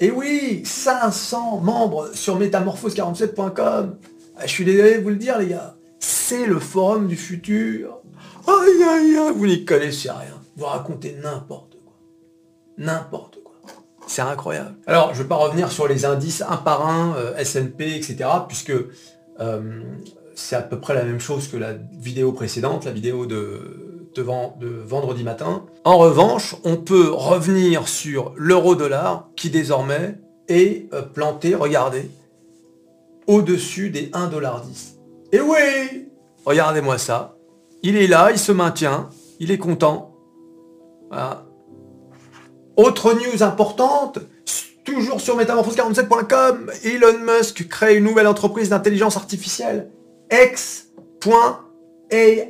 Et 0.00 0.10
oui, 0.10 0.62
500 0.64 1.60
membres 1.60 2.10
sur 2.14 2.38
métamorphose47.com 2.38 3.96
ah, 4.36 4.46
Je 4.46 4.50
suis 4.50 4.64
désolé 4.64 4.96
de 4.96 5.02
vous 5.02 5.10
le 5.10 5.16
dire, 5.16 5.38
les 5.38 5.48
gars. 5.48 5.76
C'est 6.00 6.46
le 6.46 6.58
forum 6.58 7.06
du 7.06 7.16
futur. 7.16 8.00
Aïe, 8.46 8.82
aïe, 8.82 9.16
aïe, 9.16 9.32
vous 9.34 9.46
n'y 9.46 9.64
connaissez 9.64 10.10
rien. 10.10 10.40
Vous 10.56 10.66
racontez 10.66 11.16
n'importe 11.22 11.76
quoi. 11.84 11.94
N'importe 12.78 13.38
quoi. 13.42 13.54
C'est 14.06 14.22
incroyable. 14.22 14.74
Alors, 14.86 15.14
je 15.14 15.18
ne 15.18 15.22
vais 15.22 15.28
pas 15.28 15.36
revenir 15.36 15.72
sur 15.72 15.88
les 15.88 16.04
indices 16.04 16.42
un 16.42 16.56
par 16.56 16.86
un, 16.86 17.16
euh, 17.16 17.36
S&P, 17.36 17.96
etc., 17.96 18.28
puisque 18.46 18.72
euh, 19.40 19.82
c'est 20.34 20.56
à 20.56 20.62
peu 20.62 20.78
près 20.78 20.94
la 20.94 21.04
même 21.04 21.20
chose 21.20 21.48
que 21.48 21.56
la 21.56 21.72
vidéo 21.72 22.32
précédente, 22.32 22.84
la 22.84 22.90
vidéo 22.90 23.26
de, 23.26 23.60
vendredi 24.86 25.24
matin. 25.24 25.64
En 25.84 25.98
revanche, 25.98 26.56
on 26.64 26.76
peut 26.76 27.10
revenir 27.10 27.88
sur 27.88 28.32
l'euro-dollar 28.36 29.28
qui 29.36 29.50
désormais 29.50 30.18
est 30.48 30.92
euh, 30.92 31.02
planté, 31.02 31.54
regardez, 31.54 32.10
au-dessus 33.26 33.90
des 33.90 34.06
1,10$. 34.08 34.94
Et 35.32 35.40
oui 35.40 36.08
Regardez-moi 36.44 36.98
ça. 36.98 37.36
Il 37.82 37.96
est 37.96 38.06
là, 38.06 38.30
il 38.30 38.38
se 38.38 38.52
maintient, 38.52 39.08
il 39.40 39.50
est 39.50 39.58
content. 39.58 40.14
Autre 42.76 43.14
news 43.14 43.42
importante, 43.42 44.18
toujours 44.84 45.20
sur 45.20 45.36
métamorphose47.com, 45.38 46.70
Elon 46.84 47.18
Musk 47.24 47.68
crée 47.68 47.96
une 47.96 48.04
nouvelle 48.04 48.26
entreprise 48.26 48.68
d'intelligence 48.68 49.16
artificielle. 49.16 49.90
X.ai. 50.34 52.48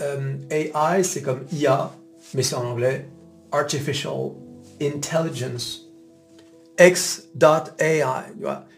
Euh, 0.00 0.36
AI, 0.50 1.04
c'est 1.04 1.20
comme 1.20 1.44
IA, 1.52 1.92
mais 2.32 2.42
c'est 2.42 2.54
en 2.54 2.64
anglais. 2.64 3.06
Artificial 3.52 4.30
Intelligence. 4.80 5.90
X.ai. 6.80 8.02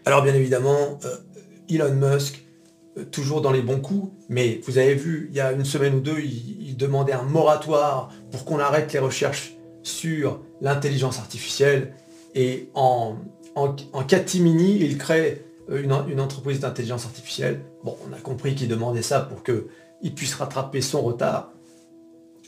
Alors 0.04 0.22
bien 0.22 0.34
évidemment, 0.34 0.98
euh, 1.04 1.16
Elon 1.70 1.94
Musk, 1.94 2.44
euh, 2.98 3.04
toujours 3.04 3.40
dans 3.40 3.52
les 3.52 3.62
bons 3.62 3.80
coups, 3.80 4.12
mais 4.28 4.60
vous 4.66 4.78
avez 4.78 4.94
vu, 4.94 5.28
il 5.30 5.36
y 5.36 5.40
a 5.40 5.52
une 5.52 5.64
semaine 5.64 5.94
ou 5.94 6.00
deux, 6.00 6.18
il, 6.18 6.76
demandait 6.76 7.12
un 7.12 7.22
moratoire 7.22 8.12
pour 8.32 8.44
qu'on 8.44 8.58
arrête 8.58 8.92
les 8.92 8.98
recherches 8.98 9.54
sur 9.84 10.40
l'intelligence 10.60 11.20
artificielle. 11.20 11.94
Et 12.34 12.68
en, 12.74 13.14
en, 13.54 14.02
catimini, 14.02 14.78
il 14.80 14.98
crée 14.98 15.44
une, 15.68 15.94
une 16.08 16.20
entreprise 16.20 16.60
d'intelligence 16.60 17.04
artificielle. 17.04 17.60
Bon, 17.84 17.96
on 18.08 18.12
a 18.12 18.18
compris 18.18 18.54
qu'il 18.54 18.68
demandait 18.68 19.02
ça 19.02 19.20
pour 19.20 19.42
qu'il 19.42 20.14
puisse 20.14 20.34
rattraper 20.34 20.80
son 20.80 21.02
retard. 21.02 21.52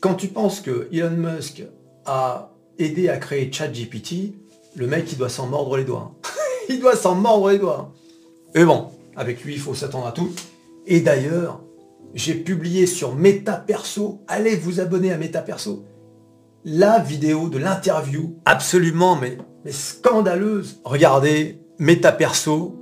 Quand 0.01 0.15
tu 0.15 0.29
penses 0.29 0.61
que 0.61 0.89
Elon 0.93 1.11
Musk 1.11 1.63
a 2.05 2.53
aidé 2.79 3.09
à 3.09 3.17
créer 3.17 3.51
ChatGPT, 3.51 4.35
le 4.77 4.87
mec, 4.87 5.11
il 5.11 5.19
doit 5.19 5.31
s'en 5.31 5.47
mordre 5.47 5.77
les 5.77 5.85
doigts. 5.85 6.15
il 6.69 6.81
doit 6.81 6.97
s'en 6.97 7.15
mordre 7.15 7.51
les 7.51 7.59
doigts. 7.59 7.95
Et 8.55 8.65
bon, 8.65 8.91
avec 9.17 9.43
lui, 9.43 9.55
il 9.55 9.61
faut 9.61 9.75
s'attendre 9.75 10.07
à 10.07 10.13
tout. 10.13 10.31
Et 10.87 11.01
d'ailleurs, 11.01 11.61
j'ai 12.15 12.35
publié 12.35 12.87
sur 12.87 13.15
MetaPerso, 13.15 14.23
allez 14.29 14.57
vous 14.57 14.81
abonner 14.81 15.13
à 15.13 15.19
MetaPerso, 15.19 15.85
la 16.65 16.99
vidéo 16.99 17.49
de 17.49 17.59
l'interview, 17.59 18.37
absolument 18.45 19.17
mais, 19.17 19.39
scandaleuse. 19.71 20.81
Regardez, 20.85 21.61
MetaPerso, 21.79 22.77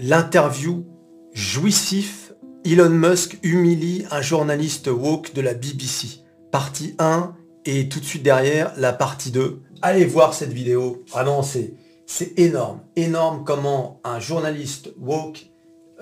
l'interview 0.00 0.84
jouissif, 1.32 2.32
Elon 2.64 2.90
Musk 2.90 3.38
humilie 3.42 4.04
un 4.10 4.22
journaliste 4.22 4.88
woke 4.88 5.34
de 5.34 5.40
la 5.40 5.54
BBC. 5.54 6.20
Partie 6.50 6.94
1 6.98 7.34
et 7.66 7.88
tout 7.88 8.00
de 8.00 8.04
suite 8.04 8.22
derrière 8.22 8.72
la 8.76 8.92
partie 8.92 9.30
2. 9.30 9.62
Allez 9.82 10.04
voir 10.04 10.34
cette 10.34 10.52
vidéo, 10.52 11.04
vraiment 11.08 11.42
c'est 11.42 11.74
c'est 12.06 12.36
énorme, 12.40 12.80
énorme 12.96 13.44
comment 13.44 14.00
un 14.02 14.18
journaliste 14.18 14.92
woke 14.98 15.46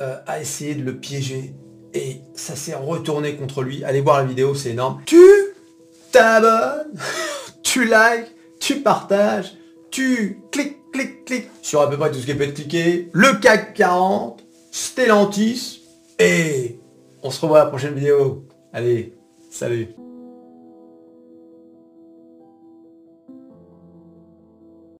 euh, 0.01 0.17
a 0.27 0.41
essayé 0.41 0.75
de 0.75 0.83
le 0.83 0.99
piéger 0.99 1.55
et 1.93 2.23
ça 2.35 2.57
s'est 2.57 2.75
retourné 2.75 3.37
contre 3.37 3.63
lui. 3.63 3.85
Allez 3.85 4.01
voir 4.01 4.19
la 4.19 4.25
vidéo, 4.25 4.55
c'est 4.55 4.71
énorme. 4.71 5.03
Tu 5.05 5.21
t'abonnes, 6.11 6.95
tu 7.63 7.85
likes, 7.85 8.35
tu 8.59 8.81
partages, 8.81 9.55
tu 9.91 10.41
cliques, 10.51 10.78
cliques, 10.93 11.25
cliques 11.25 11.51
sur 11.63 11.81
à 11.81 11.91
peu 11.91 11.97
près 11.97 12.11
tout 12.11 12.19
ce 12.19 12.27
qui 12.27 12.35
peut 12.35 12.45
être 12.45 12.55
cliqué. 12.55 13.09
Le 13.13 13.39
CAC 13.41 13.75
40, 13.75 14.43
Stellantis 14.71 15.83
et 16.19 16.79
on 17.23 17.31
se 17.31 17.41
revoit 17.41 17.61
à 17.61 17.65
la 17.65 17.71
prochaine 17.71 17.95
vidéo. 17.95 18.47
Allez, 18.73 19.15
salut 19.51 19.89